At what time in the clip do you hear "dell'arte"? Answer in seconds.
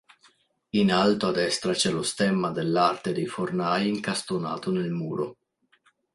2.49-3.13